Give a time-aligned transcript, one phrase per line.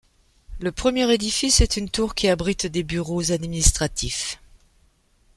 [0.59, 4.41] Le premier édifice est une tour qui abrite les bureaux administratifs.